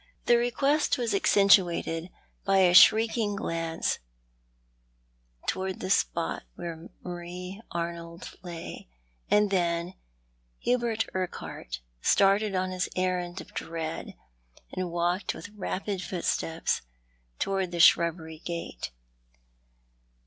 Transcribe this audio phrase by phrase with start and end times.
[0.25, 2.09] The request was accentuated
[2.43, 3.99] by a shrinking glance
[5.45, 8.87] towards the spot where Marie Arnold lay;
[9.29, 9.93] and then
[10.57, 14.15] Hubert Urquhart started on his errand of dread,
[14.71, 16.81] and walked with rapid footsteps
[17.37, 18.89] towards the shrubbery gate.